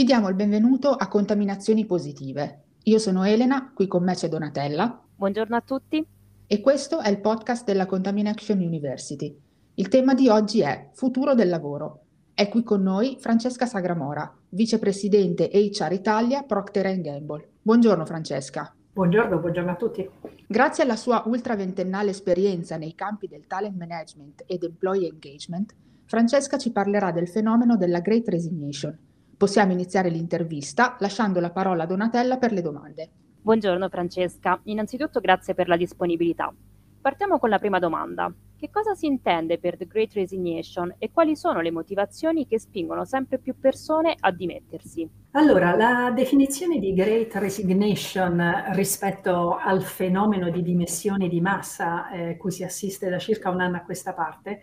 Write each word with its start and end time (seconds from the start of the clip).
Vi 0.00 0.06
diamo 0.06 0.30
il 0.30 0.34
benvenuto 0.34 0.92
a 0.92 1.08
Contaminazioni 1.08 1.84
Positive. 1.84 2.62
Io 2.84 2.98
sono 2.98 3.22
Elena, 3.22 3.70
qui 3.74 3.86
con 3.86 4.02
me 4.02 4.14
c'è 4.14 4.30
Donatella. 4.30 4.98
Buongiorno 5.14 5.54
a 5.54 5.60
tutti. 5.60 6.02
E 6.46 6.60
questo 6.62 7.00
è 7.00 7.10
il 7.10 7.20
podcast 7.20 7.66
della 7.66 7.84
Contamination 7.84 8.60
University. 8.60 9.38
Il 9.74 9.88
tema 9.88 10.14
di 10.14 10.30
oggi 10.30 10.62
è 10.62 10.88
Futuro 10.94 11.34
del 11.34 11.50
lavoro. 11.50 12.04
È 12.32 12.48
qui 12.48 12.62
con 12.62 12.80
noi 12.80 13.18
Francesca 13.20 13.66
Sagramora, 13.66 14.34
vicepresidente 14.48 15.50
HR 15.52 15.92
Italia 15.92 16.44
Procter 16.44 16.98
Gamble. 16.98 17.48
Buongiorno 17.60 18.06
Francesca. 18.06 18.74
Buongiorno, 18.94 19.38
buongiorno 19.38 19.70
a 19.70 19.76
tutti. 19.76 20.08
Grazie 20.46 20.84
alla 20.84 20.96
sua 20.96 21.24
ultraventennale 21.26 22.08
esperienza 22.08 22.78
nei 22.78 22.94
campi 22.94 23.28
del 23.28 23.46
talent 23.46 23.76
management 23.76 24.44
ed 24.46 24.62
employee 24.62 25.10
engagement, 25.10 25.74
Francesca 26.06 26.56
ci 26.56 26.72
parlerà 26.72 27.12
del 27.12 27.28
fenomeno 27.28 27.76
della 27.76 28.00
Great 28.00 28.26
Resignation. 28.28 29.08
Possiamo 29.40 29.72
iniziare 29.72 30.10
l'intervista 30.10 30.96
lasciando 30.98 31.40
la 31.40 31.50
parola 31.50 31.84
a 31.84 31.86
Donatella 31.86 32.36
per 32.36 32.52
le 32.52 32.60
domande. 32.60 33.08
Buongiorno 33.40 33.88
Francesca, 33.88 34.60
innanzitutto 34.64 35.18
grazie 35.18 35.54
per 35.54 35.66
la 35.66 35.78
disponibilità. 35.78 36.52
Partiamo 37.00 37.38
con 37.38 37.48
la 37.48 37.58
prima 37.58 37.78
domanda. 37.78 38.30
Che 38.54 38.68
cosa 38.70 38.92
si 38.94 39.06
intende 39.06 39.58
per 39.58 39.78
The 39.78 39.86
Great 39.86 40.12
Resignation 40.12 40.94
e 40.98 41.10
quali 41.10 41.36
sono 41.36 41.62
le 41.62 41.70
motivazioni 41.70 42.46
che 42.46 42.60
spingono 42.60 43.06
sempre 43.06 43.38
più 43.38 43.58
persone 43.58 44.14
a 44.20 44.30
dimettersi? 44.30 45.08
Allora, 45.30 45.74
la 45.74 46.12
definizione 46.14 46.78
di 46.78 46.92
Great 46.92 47.34
Resignation 47.36 48.64
rispetto 48.72 49.56
al 49.56 49.82
fenomeno 49.82 50.50
di 50.50 50.60
dimissioni 50.60 51.30
di 51.30 51.40
massa 51.40 52.10
eh, 52.10 52.36
cui 52.36 52.50
si 52.50 52.62
assiste 52.62 53.08
da 53.08 53.16
circa 53.16 53.48
un 53.48 53.62
anno 53.62 53.78
a 53.78 53.84
questa 53.84 54.12
parte 54.12 54.60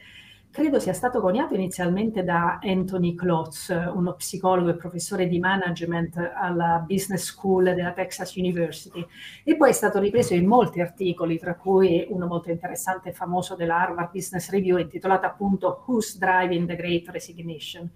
credo 0.58 0.80
sia 0.80 0.94
stato 0.94 1.22
coniato 1.22 1.54
inizialmente 1.54 2.24
da 2.24 2.58
Anthony 2.64 3.14
Klotz, 3.14 3.70
uno 3.94 4.14
psicologo 4.14 4.72
e 4.72 4.76
professore 4.76 5.28
di 5.28 5.38
management 5.38 6.32
alla 6.36 6.84
Business 6.84 7.26
School 7.26 7.76
della 7.76 7.92
Texas 7.92 8.34
University, 8.34 9.06
e 9.44 9.56
poi 9.56 9.70
è 9.70 9.74
stato 9.74 10.00
ripreso 10.00 10.34
in 10.34 10.48
molti 10.48 10.82
articoli, 10.82 11.38
tra 11.38 11.54
cui 11.54 12.08
uno 12.10 12.26
molto 12.26 12.50
interessante 12.50 13.10
e 13.10 13.14
famoso 13.14 13.54
della 13.54 13.82
Harvard 13.82 14.10
Business 14.12 14.50
Review 14.50 14.80
intitolato 14.80 15.28
appunto 15.28 15.84
Who's 15.86 16.18
Driving 16.18 16.68
the 16.68 16.76
Great 16.76 17.08
Resignation. 17.10 17.92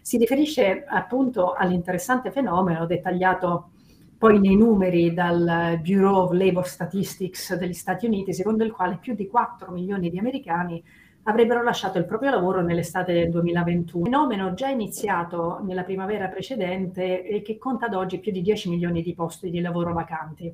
Si 0.00 0.16
riferisce 0.16 0.84
appunto 0.88 1.52
all'interessante 1.52 2.30
fenomeno 2.30 2.86
dettagliato 2.86 3.72
poi 4.16 4.40
nei 4.40 4.56
numeri 4.56 5.12
dal 5.12 5.78
Bureau 5.82 6.22
of 6.22 6.32
Labor 6.32 6.66
Statistics 6.66 7.54
degli 7.54 7.74
Stati 7.74 8.06
Uniti, 8.06 8.32
secondo 8.32 8.64
il 8.64 8.72
quale 8.72 8.96
più 8.98 9.14
di 9.14 9.26
4 9.26 9.70
milioni 9.72 10.08
di 10.08 10.18
americani 10.18 10.82
avrebbero 11.28 11.62
lasciato 11.62 11.98
il 11.98 12.06
proprio 12.06 12.30
lavoro 12.30 12.62
nell'estate 12.62 13.12
del 13.12 13.30
2021. 13.30 14.04
Fenomeno 14.04 14.54
già 14.54 14.68
iniziato 14.68 15.60
nella 15.62 15.84
primavera 15.84 16.28
precedente 16.28 17.22
e 17.22 17.42
che 17.42 17.58
conta 17.58 17.86
ad 17.86 17.94
oggi 17.94 18.18
più 18.18 18.32
di 18.32 18.40
10 18.40 18.70
milioni 18.70 19.02
di 19.02 19.14
posti 19.14 19.50
di 19.50 19.60
lavoro 19.60 19.92
vacanti. 19.92 20.52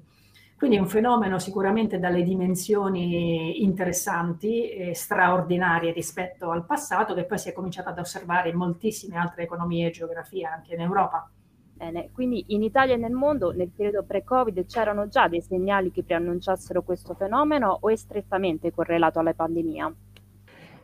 Quindi 0.56 0.76
è 0.76 0.80
un 0.80 0.88
fenomeno 0.88 1.38
sicuramente 1.38 1.98
dalle 1.98 2.22
dimensioni 2.22 3.62
interessanti 3.62 4.68
e 4.70 4.94
straordinarie 4.94 5.92
rispetto 5.92 6.50
al 6.50 6.64
passato, 6.64 7.14
che 7.14 7.24
poi 7.24 7.38
si 7.38 7.50
è 7.50 7.52
cominciato 7.52 7.90
ad 7.90 7.98
osservare 7.98 8.48
in 8.48 8.56
moltissime 8.56 9.16
altre 9.16 9.44
economie 9.44 9.88
e 9.88 9.90
geografie, 9.90 10.46
anche 10.46 10.74
in 10.74 10.80
Europa. 10.80 11.30
Bene, 11.74 12.10
quindi 12.12 12.46
in 12.48 12.62
Italia 12.62 12.94
e 12.94 12.98
nel 12.98 13.12
mondo 13.12 13.52
nel 13.52 13.70
periodo 13.70 14.04
pre-Covid 14.04 14.64
c'erano 14.66 15.08
già 15.08 15.28
dei 15.28 15.40
segnali 15.40 15.90
che 15.92 16.02
preannunciassero 16.02 16.82
questo 16.82 17.14
fenomeno 17.14 17.78
o 17.80 17.88
è 17.88 17.96
strettamente 17.96 18.72
correlato 18.72 19.18
alla 19.18 19.34
pandemia? 19.34 19.94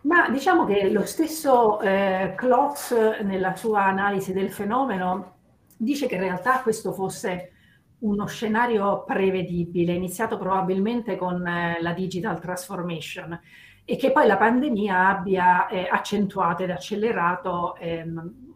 Ma 0.02 0.30
diciamo 0.30 0.64
che 0.64 0.90
lo 0.90 1.04
stesso 1.04 1.80
eh, 1.80 2.32
Klotz 2.36 2.92
nella 3.22 3.54
sua 3.54 3.84
analisi 3.84 4.32
del 4.32 4.50
fenomeno 4.50 5.36
dice 5.76 6.06
che 6.06 6.14
in 6.14 6.22
realtà 6.22 6.60
questo 6.60 6.92
fosse 6.92 7.52
uno 8.00 8.26
scenario 8.26 9.04
prevedibile, 9.04 9.92
iniziato 9.92 10.38
probabilmente 10.38 11.16
con 11.16 11.46
eh, 11.46 11.78
la 11.82 11.92
digital 11.92 12.40
transformation 12.40 13.38
e 13.84 13.96
che 13.96 14.10
poi 14.10 14.26
la 14.26 14.38
pandemia 14.38 15.08
abbia 15.08 15.68
eh, 15.68 15.86
accentuato 15.90 16.62
ed 16.62 16.70
accelerato 16.70 17.76
ehm, 17.76 18.50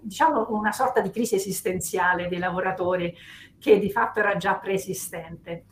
diciamo 0.00 0.46
una 0.50 0.72
sorta 0.72 1.00
di 1.00 1.10
crisi 1.10 1.36
esistenziale 1.36 2.28
dei 2.28 2.38
lavoratori 2.38 3.14
che 3.58 3.78
di 3.78 3.90
fatto 3.90 4.18
era 4.18 4.36
già 4.36 4.54
preesistente. 4.54 5.66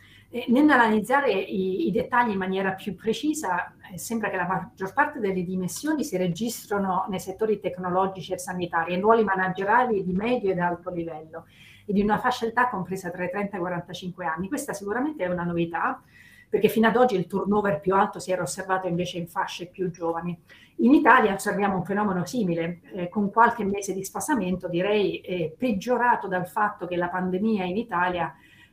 Nell'analizzare 0.47 1.33
i, 1.33 1.89
i, 1.89 1.91
dettagli 1.91 2.31
in 2.31 2.39
maniera 2.39 2.71
più 2.75 2.95
precisa, 2.95 3.75
eh, 3.93 3.99
sembra 3.99 4.31
che 4.31 4.37
la 4.37 4.47
maggior 4.47 4.93
parte 4.93 5.19
delle 5.19 5.43
dimensioni 5.43 6.05
si 6.05 6.17
registrano 6.17 7.07
nei 7.09 7.19
settori 7.19 7.59
tecnologici 7.59 8.33
e 8.33 8.39
sanitari, 8.39 8.95
in 8.95 9.01
ruoli 9.01 9.25
manageriali 9.25 10.05
di 10.05 10.13
medio 10.13 10.53
ed 10.53 10.61
alto 10.61 10.91
livello 10.91 11.47
e 11.85 11.93
di 11.93 12.01
una 12.01 12.19
fascia 12.19 12.47
d'età 12.47 12.69
compresa 12.69 13.11
tra 13.11 13.25
i 13.25 13.31
30 13.31 13.55
e 13.55 13.59
i 13.59 13.61
45 13.61 14.25
anni. 14.25 14.47
Questa 14.47 14.73
sicuramente 14.73 15.25
è 15.25 15.29
una 15.29 15.43
novità, 15.43 16.01
perché 16.49 16.69
fino 16.69 16.87
ad 16.87 16.95
oggi 16.95 17.17
il 17.17 17.27
turnover 17.27 17.81
più 17.81 17.97
alto 17.97 18.21
si 18.21 18.31
era 18.31 18.43
osservato 18.43 18.87
invece 18.87 19.19
in 19.19 19.27
fasce 19.27 19.67
più 19.67 19.91
giovani. 19.91 20.39
In 20.77 20.95
Italia 20.95 21.35
osserviamo 21.35 21.75
un 21.75 21.85
fenomeno 21.85 22.25
simile, 22.25 22.83
eh, 22.95 23.09
con 23.09 23.33
qualche 23.33 23.65
mese 23.65 23.93
di 23.93 24.05
sfasamento, 24.05 24.69
direi 24.69 25.21
eh, 25.23 25.53
peggiorato 25.59 26.29
dal 26.29 26.47
fatto 26.47 26.87
che 26.87 26.95
la 26.95 27.09
pandemia 27.09 27.65
in 27.65 27.77
Italia 27.77 28.33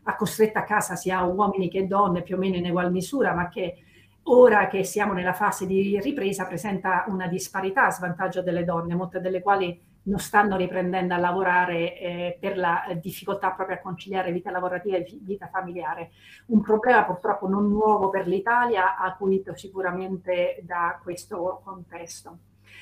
ha 0.09 0.15
costretto 0.15 0.57
a 0.57 0.63
casa 0.63 0.95
sia 0.95 1.21
uomini 1.23 1.69
che 1.69 1.85
donne 1.85 2.21
più 2.21 2.35
o 2.35 2.39
meno 2.39 2.55
in 2.55 2.65
egual 2.65 2.91
misura, 2.91 3.33
ma 3.33 3.49
che 3.49 3.83
ora 4.23 4.67
che 4.67 4.83
siamo 4.85 5.11
nella 5.11 5.33
fase 5.33 5.65
di 5.65 5.99
ripresa 5.99 6.45
presenta 6.45 7.03
una 7.07 7.27
disparità 7.27 7.87
a 7.87 7.91
svantaggio 7.91 8.41
delle 8.41 8.63
donne, 8.63 8.95
molte 8.95 9.19
delle 9.19 9.41
quali 9.41 9.79
non 10.03 10.19
stanno 10.19 10.55
riprendendo 10.55 11.13
a 11.13 11.17
lavorare 11.17 11.99
eh, 11.99 12.37
per 12.39 12.57
la 12.57 12.85
difficoltà 13.01 13.51
proprio 13.51 13.75
a 13.75 13.81
conciliare 13.81 14.31
vita 14.31 14.49
lavorativa 14.49 14.95
e 14.95 15.19
vita 15.21 15.47
familiare. 15.47 16.11
Un 16.47 16.61
problema 16.61 17.03
purtroppo 17.03 17.49
non 17.49 17.67
nuovo 17.67 18.09
per 18.09 18.27
l'Italia, 18.27 18.97
acuito 18.97 19.57
sicuramente 19.57 20.61
da 20.61 20.97
questo 21.03 21.59
contesto. 21.65 22.37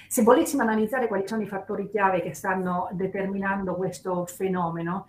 Se 0.07 0.21
volessimo 0.21 0.61
analizzare 0.61 1.07
quali 1.07 1.27
sono 1.27 1.41
i 1.41 1.47
fattori 1.47 1.89
chiave 1.89 2.21
che 2.21 2.35
stanno 2.35 2.89
determinando 2.91 3.73
questo 3.73 4.27
fenomeno, 4.27 5.07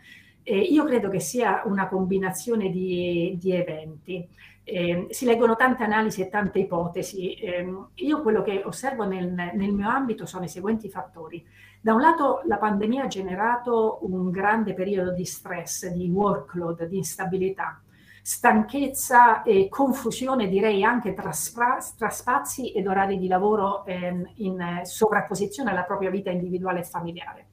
eh, 0.49 0.61
io 0.61 0.85
credo 0.85 1.09
che 1.09 1.19
sia 1.19 1.63
una 1.65 1.89
combinazione 1.89 2.71
di, 2.71 3.37
di 3.37 3.51
eventi. 3.51 4.29
Eh, 4.63 5.09
si 5.11 5.25
leggono 5.25 5.57
tante 5.57 5.83
analisi 5.83 6.23
e 6.23 6.29
tante 6.29 6.61
ipotesi. 6.61 7.35
Eh, 7.35 7.67
io 7.95 8.23
quello 8.23 8.43
che 8.43 8.63
osservo 8.65 9.05
nel, 9.05 9.29
nel, 9.33 9.73
mio 9.73 9.89
ambito 9.89 10.25
sono 10.25 10.45
i 10.45 10.49
seguenti 10.49 10.89
fattori. 10.89 11.45
Da 11.81 11.95
un 11.95 12.01
lato 12.01 12.43
la 12.47 12.59
pandemia 12.59 13.05
ha 13.05 13.09
generato 13.09 13.99
un 14.03 14.31
grande 14.31 14.73
periodo 14.73 15.13
di 15.13 15.25
stress, 15.25 15.89
di 15.89 16.09
workload, 16.09 16.85
di 16.85 16.99
instabilità, 16.99 17.83
stanchezza 18.23 19.43
e 19.43 19.69
confusione 19.69 20.47
direi 20.47 20.85
anche 20.85 21.13
tra, 21.13 21.33
spra- 21.33 21.79
tra 21.99 22.09
spazi 22.09 22.71
ed 22.71 22.87
orari 22.87 23.19
di 23.19 23.27
lavoro 23.27 23.85
ehm, 23.85 24.31
in 24.37 24.81
sovrapposizione 24.85 25.71
alla 25.71 25.83
propria 25.83 26.11
vita 26.11 26.31
individuale 26.31 26.81
e 26.81 26.85
familiare. 26.85 27.47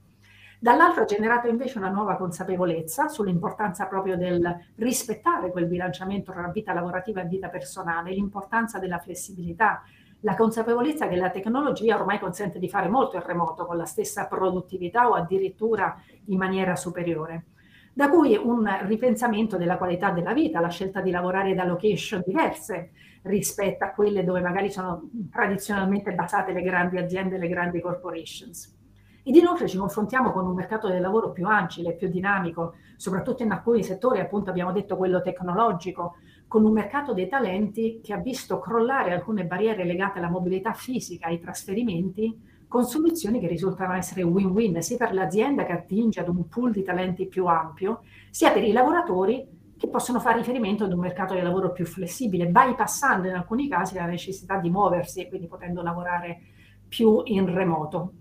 Dall'altro 0.63 1.01
ha 1.01 1.05
generato 1.05 1.49
invece 1.49 1.77
una 1.77 1.89
nuova 1.89 2.15
consapevolezza 2.15 3.09
sull'importanza 3.09 3.85
proprio 3.87 4.15
del 4.15 4.49
rispettare 4.75 5.51
quel 5.51 5.65
bilanciamento 5.65 6.31
tra 6.31 6.47
vita 6.47 6.71
lavorativa 6.71 7.21
e 7.21 7.25
vita 7.25 7.49
personale, 7.49 8.11
l'importanza 8.11 8.79
della 8.79 8.97
flessibilità, 8.97 9.83
la 10.21 10.37
consapevolezza 10.37 11.09
che 11.09 11.17
la 11.17 11.31
tecnologia 11.31 11.99
ormai 11.99 12.17
consente 12.17 12.59
di 12.59 12.69
fare 12.69 12.87
molto 12.87 13.17
in 13.17 13.23
remoto 13.25 13.65
con 13.65 13.75
la 13.75 13.83
stessa 13.83 14.25
produttività 14.27 15.09
o 15.09 15.15
addirittura 15.15 16.01
in 16.27 16.37
maniera 16.37 16.77
superiore. 16.77 17.47
Da 17.91 18.07
cui 18.07 18.39
un 18.41 18.65
ripensamento 18.83 19.57
della 19.57 19.75
qualità 19.75 20.11
della 20.11 20.31
vita, 20.31 20.61
la 20.61 20.69
scelta 20.69 21.01
di 21.01 21.11
lavorare 21.11 21.53
da 21.55 21.65
location 21.65 22.23
diverse 22.25 22.91
rispetto 23.23 23.83
a 23.83 23.89
quelle 23.89 24.23
dove 24.23 24.39
magari 24.39 24.71
sono 24.71 25.09
tradizionalmente 25.29 26.13
basate 26.13 26.53
le 26.53 26.61
grandi 26.61 26.97
aziende, 26.99 27.37
le 27.37 27.49
grandi 27.49 27.81
corporations. 27.81 28.77
Ed 29.25 29.35
inoltre 29.35 29.69
ci 29.69 29.77
confrontiamo 29.77 30.31
con 30.31 30.45
un 30.45 30.53
mercato 30.53 30.89
del 30.89 30.99
lavoro 30.99 31.31
più 31.31 31.47
agile, 31.47 31.93
più 31.93 32.09
dinamico, 32.09 32.73
soprattutto 32.97 33.41
in 33.43 33.51
alcuni 33.51 33.81
settori, 33.81 34.19
appunto 34.19 34.49
abbiamo 34.49 34.73
detto 34.73 34.97
quello 34.97 35.21
tecnologico, 35.21 36.17
con 36.45 36.65
un 36.65 36.73
mercato 36.73 37.13
dei 37.13 37.29
talenti 37.29 38.01
che 38.03 38.13
ha 38.13 38.17
visto 38.17 38.59
crollare 38.59 39.13
alcune 39.13 39.45
barriere 39.45 39.85
legate 39.85 40.19
alla 40.19 40.29
mobilità 40.29 40.73
fisica, 40.73 41.27
ai 41.27 41.39
trasferimenti, 41.39 42.37
con 42.67 42.83
soluzioni 42.83 43.39
che 43.39 43.47
risultano 43.47 43.93
essere 43.93 44.23
win-win 44.23 44.81
sia 44.81 44.97
per 44.97 45.13
l'azienda 45.13 45.63
che 45.63 45.71
attinge 45.71 46.19
ad 46.19 46.27
un 46.27 46.49
pool 46.49 46.71
di 46.71 46.83
talenti 46.83 47.25
più 47.25 47.45
ampio, 47.45 48.01
sia 48.29 48.51
per 48.51 48.63
i 48.63 48.71
lavoratori 48.71 49.47
che 49.77 49.87
possono 49.87 50.19
fare 50.19 50.39
riferimento 50.39 50.83
ad 50.83 50.91
un 50.91 50.99
mercato 50.99 51.33
del 51.33 51.43
lavoro 51.43 51.71
più 51.71 51.85
flessibile, 51.85 52.47
bypassando 52.47 53.27
in 53.27 53.35
alcuni 53.35 53.69
casi 53.69 53.95
la 53.95 54.05
necessità 54.05 54.57
di 54.57 54.69
muoversi 54.69 55.21
e 55.21 55.29
quindi 55.29 55.47
potendo 55.47 55.81
lavorare 55.81 56.41
più 56.87 57.21
in 57.25 57.53
remoto. 57.53 58.13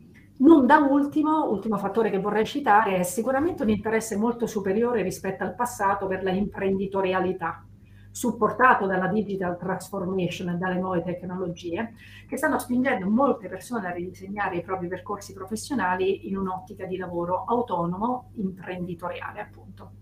Non 0.42 0.66
da 0.66 0.78
ultimo, 0.78 1.48
ultimo 1.48 1.78
fattore 1.78 2.10
che 2.10 2.18
vorrei 2.18 2.44
citare, 2.44 2.96
è 2.96 3.02
sicuramente 3.04 3.62
un 3.62 3.68
interesse 3.68 4.16
molto 4.16 4.48
superiore 4.48 5.00
rispetto 5.00 5.44
al 5.44 5.54
passato 5.54 6.08
per 6.08 6.24
la 6.24 6.32
imprenditorialità, 6.32 7.64
supportato 8.10 8.86
dalla 8.86 9.06
digital 9.06 9.56
transformation 9.56 10.48
e 10.48 10.56
dalle 10.56 10.80
nuove 10.80 11.04
tecnologie, 11.04 11.94
che 12.26 12.36
stanno 12.36 12.58
spingendo 12.58 13.08
molte 13.08 13.48
persone 13.48 13.86
a 13.86 13.92
ridisegnare 13.92 14.56
i 14.56 14.62
propri 14.62 14.88
percorsi 14.88 15.32
professionali 15.32 16.26
in 16.26 16.36
un'ottica 16.36 16.86
di 16.86 16.96
lavoro 16.96 17.44
autonomo, 17.44 18.32
imprenditoriale 18.34 19.42
appunto. 19.42 19.92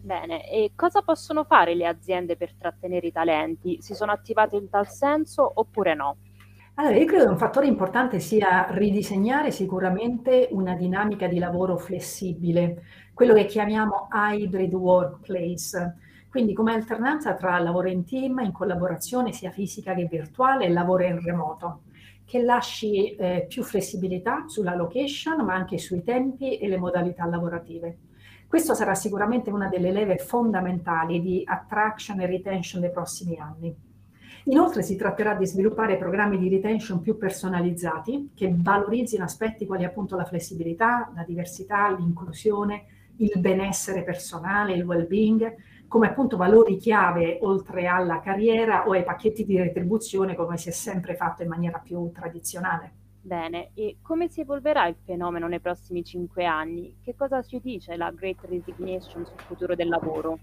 Bene, 0.00 0.48
e 0.48 0.74
cosa 0.76 1.02
possono 1.02 1.42
fare 1.42 1.74
le 1.74 1.88
aziende 1.88 2.36
per 2.36 2.54
trattenere 2.54 3.08
i 3.08 3.12
talenti? 3.12 3.78
Si 3.80 3.94
sono 3.94 4.12
attivate 4.12 4.54
in 4.54 4.68
tal 4.68 4.86
senso 4.86 5.50
oppure 5.56 5.94
no? 5.94 6.18
Allora, 6.80 6.94
io 6.94 7.06
credo 7.06 7.24
che 7.24 7.30
un 7.30 7.38
fattore 7.38 7.66
importante 7.66 8.20
sia 8.20 8.68
ridisegnare 8.70 9.50
sicuramente 9.50 10.46
una 10.52 10.76
dinamica 10.76 11.26
di 11.26 11.40
lavoro 11.40 11.76
flessibile, 11.76 12.84
quello 13.14 13.34
che 13.34 13.46
chiamiamo 13.46 14.06
hybrid 14.12 14.72
workplace, 14.74 15.96
quindi 16.30 16.54
come 16.54 16.72
alternanza 16.72 17.34
tra 17.34 17.58
lavoro 17.58 17.88
in 17.88 18.04
team, 18.04 18.38
in 18.44 18.52
collaborazione 18.52 19.32
sia 19.32 19.50
fisica 19.50 19.92
che 19.92 20.04
virtuale 20.04 20.66
e 20.66 20.70
lavoro 20.70 21.02
in 21.02 21.20
remoto, 21.20 21.82
che 22.24 22.42
lasci 22.42 23.12
eh, 23.16 23.46
più 23.48 23.64
flessibilità 23.64 24.44
sulla 24.46 24.76
location, 24.76 25.44
ma 25.44 25.54
anche 25.54 25.78
sui 25.78 26.04
tempi 26.04 26.58
e 26.58 26.68
le 26.68 26.78
modalità 26.78 27.26
lavorative. 27.26 27.98
Questo 28.46 28.74
sarà 28.74 28.94
sicuramente 28.94 29.50
una 29.50 29.66
delle 29.66 29.90
leve 29.90 30.18
fondamentali 30.18 31.20
di 31.20 31.42
attraction 31.44 32.20
e 32.20 32.26
retention 32.26 32.80
dei 32.80 32.92
prossimi 32.92 33.36
anni. 33.36 33.87
Inoltre 34.48 34.82
si 34.82 34.96
tratterà 34.96 35.34
di 35.34 35.46
sviluppare 35.46 35.98
programmi 35.98 36.38
di 36.38 36.48
retention 36.48 37.02
più 37.02 37.18
personalizzati 37.18 38.30
che 38.34 38.50
valorizzino 38.56 39.22
aspetti 39.22 39.66
quali 39.66 39.84
appunto 39.84 40.16
la 40.16 40.24
flessibilità, 40.24 41.12
la 41.14 41.22
diversità, 41.22 41.90
l'inclusione, 41.90 42.84
il 43.16 43.32
benessere 43.40 44.04
personale, 44.04 44.72
il 44.72 44.84
well-being, 44.84 45.54
come 45.86 46.08
appunto 46.08 46.38
valori 46.38 46.78
chiave 46.78 47.38
oltre 47.42 47.86
alla 47.88 48.20
carriera 48.20 48.88
o 48.88 48.92
ai 48.92 49.04
pacchetti 49.04 49.44
di 49.44 49.58
retribuzione 49.58 50.34
come 50.34 50.56
si 50.56 50.70
è 50.70 50.72
sempre 50.72 51.14
fatto 51.14 51.42
in 51.42 51.48
maniera 51.48 51.78
più 51.78 52.10
tradizionale. 52.10 52.92
Bene, 53.20 53.72
e 53.74 53.98
come 54.00 54.28
si 54.28 54.40
evolverà 54.40 54.86
il 54.86 54.96
fenomeno 55.04 55.46
nei 55.46 55.60
prossimi 55.60 56.02
cinque 56.02 56.46
anni? 56.46 56.96
Che 57.02 57.14
cosa 57.14 57.42
ci 57.42 57.60
dice 57.60 57.96
la 57.96 58.10
Great 58.12 58.38
Resignation 58.48 59.26
sul 59.26 59.40
futuro 59.40 59.74
del 59.74 59.88
lavoro? 59.88 60.38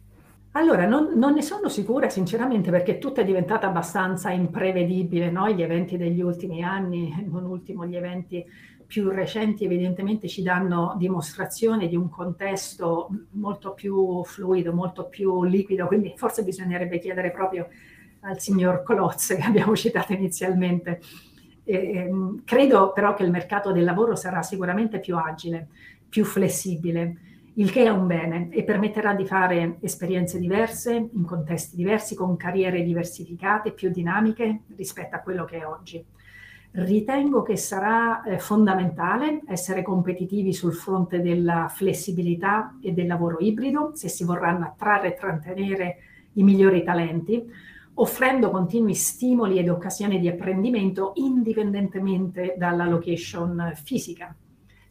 Allora, 0.58 0.86
non, 0.86 1.18
non, 1.18 1.34
ne 1.34 1.42
sono 1.42 1.68
sicura 1.68 2.08
sinceramente 2.10 2.72
perché 2.72 2.98
tutto 2.98 3.20
è 3.20 3.26
diventato 3.26 3.66
abbastanza 3.66 4.32
imprevedibile, 4.32 5.30
no? 5.30 5.50
Gli 5.50 5.62
eventi 5.62 5.98
degli 5.98 6.22
ultimi 6.22 6.64
anni, 6.64 7.28
non 7.30 7.44
ultimo 7.44 7.86
gli 7.86 7.98
eventi 7.98 8.42
più 8.86 9.10
recenti, 9.10 9.66
evidentemente 9.66 10.30
ci 10.30 10.42
danno 10.44 10.96
dimostrazione 10.98 11.90
di 11.90 11.98
un 11.98 12.08
contesto 12.08 13.10
molto 13.32 13.74
più 13.74 14.24
fluido, 14.24 14.72
molto 14.72 15.10
più 15.10 15.44
liquido, 15.44 15.88
quindi 15.88 16.14
forse 16.16 16.42
bisognerebbe 16.44 17.00
chiedere 17.00 17.32
proprio 17.32 17.68
al 18.22 18.40
signor 18.40 18.82
Klotz 18.84 19.36
che 19.36 19.42
abbiamo 19.42 19.76
citato 19.76 20.14
inizialmente. 20.14 21.02
Eh, 21.66 22.10
credo 22.46 22.94
però 22.94 23.14
che 23.14 23.24
il 23.24 23.32
mercato 23.32 23.74
del 23.74 23.84
lavoro 23.84 24.16
sarà 24.16 24.42
sicuramente 24.42 25.02
più 25.02 25.18
agile, 25.18 25.68
più 26.08 26.24
flessibile 26.24 27.35
il 27.58 27.72
che 27.72 27.86
è 27.86 27.90
un 27.90 28.06
bene 28.06 28.50
e 28.52 28.64
permetterà 28.64 29.14
di 29.14 29.26
fare 29.26 29.78
esperienze 29.80 30.40
diverse, 30.40 30.94
in 30.94 31.24
contesti 31.24 31.76
diversi, 31.76 32.16
con 32.16 32.36
carriere 32.36 32.84
diversificate, 32.84 33.72
più 33.72 33.90
dinamiche 33.92 34.64
rispetto 34.76 35.16
a 35.16 35.20
quello 35.20 35.46
che 35.46 35.60
è 35.60 35.66
oggi. 35.66 36.04
Ritengo 36.72 37.44
che 37.44 37.56
sarà 37.56 38.24
eh, 38.24 38.40
fondamentale 38.40 39.42
essere 39.48 39.82
competitivi 39.84 40.52
sul 40.52 40.74
fronte 40.74 41.22
della 41.22 41.70
flessibilità 41.74 42.78
e 42.82 42.92
del 42.92 43.08
lavoro 43.08 43.38
ibrido, 43.40 43.92
se 43.94 44.10
si 44.10 44.26
vorranno 44.26 44.66
attrarre 44.66 45.10
e 45.10 45.14
trattenere 45.14 45.98
i 46.34 46.44
migliori 46.44 46.84
talenti, 46.84 47.42
offrendo 47.94 48.52
continui 48.52 48.96
stimoli 48.96 49.60
ed 49.60 49.70
occasioni 49.70 50.20
di 50.20 50.28
apprendimento 50.28 51.14
indipendentemente 51.16 52.56
dalla 52.58 52.86
location 52.86 53.72
fisica 53.82 54.36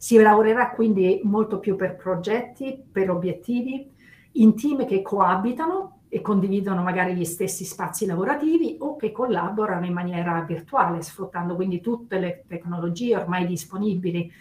si 0.05 0.17
lavorerà 0.17 0.69
quindi 0.69 1.21
molto 1.23 1.57
più 1.57 1.75
per 1.75 1.95
progetti, 1.95 2.79
per 2.91 3.09
obiettivi, 3.09 3.91
in 4.33 4.55
team 4.55 4.85
che 4.85 5.01
coabitano 5.01 6.01
e 6.09 6.21
condividono 6.21 6.83
magari 6.83 7.15
gli 7.15 7.25
stessi 7.25 7.65
spazi 7.65 8.05
lavorativi 8.05 8.77
o 8.81 8.97
che 8.97 9.11
collaborano 9.11 9.83
in 9.83 9.93
maniera 9.93 10.39
virtuale, 10.41 11.01
sfruttando 11.01 11.55
quindi 11.55 11.81
tutte 11.81 12.19
le 12.19 12.43
tecnologie 12.47 13.15
ormai 13.15 13.47
disponibili 13.47 14.31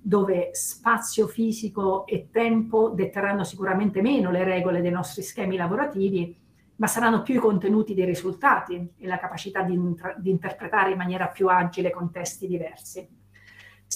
dove 0.00 0.50
spazio 0.52 1.26
fisico 1.26 2.06
e 2.06 2.28
tempo 2.30 2.90
detteranno 2.90 3.42
sicuramente 3.42 4.00
meno 4.00 4.30
le 4.30 4.44
regole 4.44 4.80
dei 4.80 4.92
nostri 4.92 5.22
schemi 5.22 5.56
lavorativi, 5.56 6.38
ma 6.76 6.86
saranno 6.86 7.22
più 7.22 7.34
i 7.34 7.38
contenuti 7.38 7.92
dei 7.92 8.04
risultati 8.04 8.92
e 8.96 9.06
la 9.08 9.18
capacità 9.18 9.62
di, 9.62 9.76
di 10.18 10.30
interpretare 10.30 10.92
in 10.92 10.96
maniera 10.96 11.26
più 11.26 11.48
agile 11.48 11.90
contesti 11.90 12.46
diversi. 12.46 13.26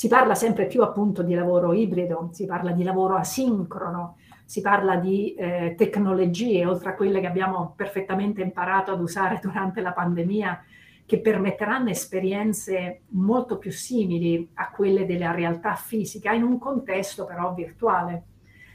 Si 0.02 0.08
parla 0.08 0.34
sempre 0.34 0.66
più 0.66 0.82
appunto 0.82 1.22
di 1.22 1.32
lavoro 1.32 1.72
ibrido, 1.72 2.30
si 2.32 2.44
parla 2.44 2.72
di 2.72 2.82
lavoro 2.82 3.14
asincrono, 3.14 4.16
si 4.44 4.60
parla 4.60 4.96
di 4.96 5.32
eh, 5.34 5.76
tecnologie, 5.78 6.66
oltre 6.66 6.90
a 6.90 6.94
quelle 6.96 7.20
che 7.20 7.28
abbiamo 7.28 7.72
perfettamente 7.76 8.42
imparato 8.42 8.90
ad 8.90 9.00
usare 9.00 9.38
durante 9.40 9.80
la 9.80 9.92
pandemia, 9.92 10.64
che 11.06 11.20
permetteranno 11.20 11.90
esperienze 11.90 13.02
molto 13.10 13.58
più 13.58 13.70
simili 13.70 14.50
a 14.54 14.72
quelle 14.72 15.06
della 15.06 15.30
realtà 15.30 15.76
fisica 15.76 16.32
in 16.32 16.42
un 16.42 16.58
contesto 16.58 17.24
però 17.24 17.54
virtuale. 17.54 18.24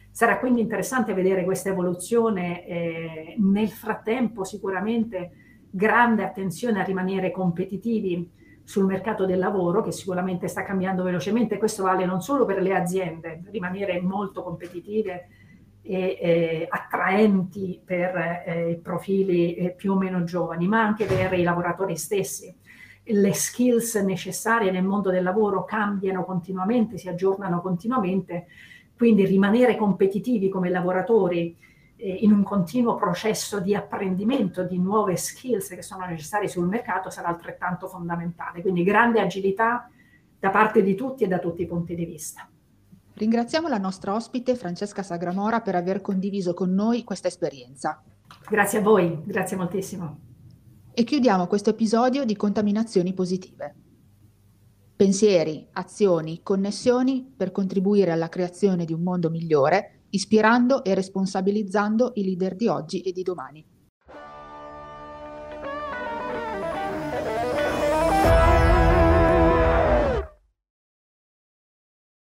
Sarà 0.09 0.39
quindi 0.39 0.62
interessante 0.62 1.13
vedere 1.13 1.44
questa 1.44 1.68
evoluzione. 1.68 2.65
Eh, 2.65 3.35
nel 3.38 3.68
frattempo 3.68 4.45
sicuramente 4.45 5.31
grande 5.69 6.23
attenzione 6.23 6.80
a 6.80 6.85
rimanere 6.85 7.31
competitivi 7.31 8.31
sul 8.67 8.83
mercato 8.83 9.25
del 9.25 9.39
lavoro 9.39 9.81
che 9.81 9.93
sicuramente 9.93 10.49
sta 10.49 10.63
cambiando 10.63 11.01
velocemente. 11.01 11.57
Questo 11.57 11.83
vale 11.83 12.03
non 12.03 12.21
solo 12.21 12.43
per 12.43 12.61
le 12.61 12.75
aziende, 12.75 13.41
rimanere 13.49 14.01
molto 14.01 14.43
competitive 14.43 15.29
e 15.81 16.17
eh, 16.19 16.67
attraenti 16.69 17.81
per 17.81 18.43
eh, 18.45 18.77
profili 18.83 19.55
eh, 19.55 19.69
più 19.71 19.93
o 19.93 19.97
meno 19.97 20.25
giovani, 20.25 20.67
ma 20.67 20.83
anche 20.83 21.05
per 21.05 21.31
i 21.31 21.43
lavoratori 21.43 21.95
stessi. 21.95 22.53
Le 23.03 23.33
skills 23.33 23.95
necessarie 23.95 24.69
nel 24.69 24.83
mondo 24.83 25.11
del 25.11 25.23
lavoro 25.23 25.63
cambiano 25.63 26.25
continuamente, 26.25 26.97
si 26.97 27.07
aggiornano 27.07 27.61
continuamente, 27.61 28.47
quindi 28.97 29.25
rimanere 29.25 29.77
competitivi 29.77 30.49
come 30.49 30.69
lavoratori 30.69 31.55
in 31.97 32.31
un 32.31 32.44
continuo 32.44 32.95
processo 32.95 33.59
di 33.59 33.73
apprendimento 33.73 34.63
di 34.63 34.77
nuove 34.77 35.15
skills 35.15 35.69
che 35.69 35.81
sono 35.81 36.05
necessarie 36.05 36.47
sul 36.47 36.67
mercato 36.67 37.09
sarà 37.09 37.27
altrettanto 37.27 37.88
fondamentale. 37.88 38.61
Quindi 38.61 38.83
grande 38.83 39.19
agilità 39.19 39.89
da 40.39 40.49
parte 40.49 40.83
di 40.83 40.94
tutti 40.95 41.23
e 41.23 41.27
da 41.27 41.39
tutti 41.39 41.63
i 41.63 41.66
punti 41.66 41.95
di 41.95 42.06
vista. 42.06 42.47
Ringraziamo 43.13 43.68
la 43.68 43.80
nostra 43.80 44.13
ospite 44.13 44.56
Francesca 44.56 45.01
Sagramora 45.01 45.61
per 45.61 45.73
aver 45.73 46.01
condiviso 46.01 46.54
con 46.54 46.71
noi 46.71 47.04
questa 47.04 47.27
esperienza. 47.27 48.04
Grazie 48.47 48.77
a 48.77 48.81
voi, 48.81 49.23
grazie 49.25 49.57
moltissimo. 49.57 50.19
E 50.94 51.04
chiudiamo 51.04 51.47
questo 51.47 51.71
episodio 51.71 52.25
di 52.25 52.35
Contaminazioni 52.35 53.13
Positive. 53.13 53.75
Pensieri, 54.95 55.68
azioni, 55.73 56.42
connessioni 56.44 57.31
per 57.35 57.51
contribuire 57.51 58.11
alla 58.11 58.30
creazione 58.30 58.85
di 58.85 58.94
un 58.94 59.01
mondo 59.01 59.31
migliore 59.31 59.96
ispirando 60.09 60.83
e 60.83 60.94
responsabilizzando 60.94 62.11
i 62.16 62.23
leader 62.23 62.56
di 62.56 62.68
oggi 62.68 63.02
e 63.02 63.11
di 63.11 63.23
domani. 63.23 63.66